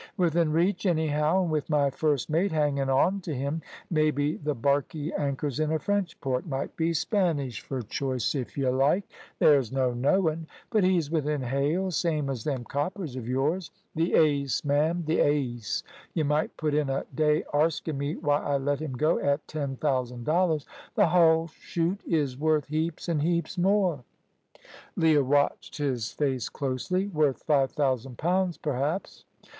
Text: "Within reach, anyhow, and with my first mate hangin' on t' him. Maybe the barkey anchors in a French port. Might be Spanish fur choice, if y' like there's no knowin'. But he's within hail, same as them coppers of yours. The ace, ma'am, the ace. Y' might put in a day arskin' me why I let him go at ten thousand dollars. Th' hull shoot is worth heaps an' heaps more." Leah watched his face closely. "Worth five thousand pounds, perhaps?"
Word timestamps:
"Within 0.17 0.51
reach, 0.51 0.87
anyhow, 0.87 1.43
and 1.43 1.51
with 1.51 1.69
my 1.69 1.91
first 1.91 2.27
mate 2.27 2.51
hangin' 2.51 2.89
on 2.89 3.21
t' 3.21 3.35
him. 3.35 3.61
Maybe 3.91 4.37
the 4.37 4.55
barkey 4.55 5.11
anchors 5.15 5.59
in 5.59 5.71
a 5.71 5.77
French 5.77 6.19
port. 6.21 6.47
Might 6.47 6.75
be 6.75 6.91
Spanish 6.91 7.61
fur 7.61 7.83
choice, 7.83 8.33
if 8.33 8.57
y' 8.57 8.67
like 8.69 9.03
there's 9.37 9.71
no 9.71 9.93
knowin'. 9.93 10.47
But 10.71 10.83
he's 10.83 11.11
within 11.11 11.43
hail, 11.43 11.91
same 11.91 12.31
as 12.31 12.43
them 12.43 12.63
coppers 12.63 13.15
of 13.15 13.27
yours. 13.29 13.69
The 13.93 14.15
ace, 14.15 14.65
ma'am, 14.65 15.03
the 15.05 15.19
ace. 15.19 15.83
Y' 16.15 16.23
might 16.23 16.57
put 16.57 16.73
in 16.73 16.89
a 16.89 17.05
day 17.13 17.43
arskin' 17.53 17.99
me 17.99 18.15
why 18.15 18.39
I 18.41 18.57
let 18.57 18.79
him 18.79 18.93
go 18.93 19.19
at 19.19 19.47
ten 19.47 19.75
thousand 19.75 20.23
dollars. 20.25 20.65
Th' 20.95 21.03
hull 21.03 21.45
shoot 21.45 22.01
is 22.07 22.39
worth 22.39 22.65
heaps 22.65 23.07
an' 23.07 23.19
heaps 23.19 23.55
more." 23.55 24.03
Leah 24.95 25.23
watched 25.23 25.77
his 25.77 26.11
face 26.11 26.49
closely. 26.49 27.05
"Worth 27.05 27.43
five 27.43 27.69
thousand 27.73 28.17
pounds, 28.17 28.57
perhaps?" 28.57 29.25